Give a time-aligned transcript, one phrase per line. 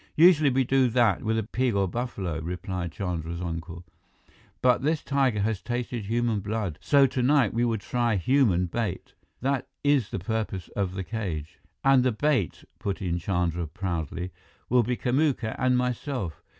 [0.15, 3.85] "Usually we do that with a pig or buffalo," replied Chandra's uncle,
[4.63, 6.79] "but this tiger has tasted human blood.
[6.81, 9.13] So tonight we will try human bait.
[9.41, 14.31] That is the purpose of the cage." "And the bait," put in Chandra proudly,
[14.69, 16.41] "will be Kamuka and myself.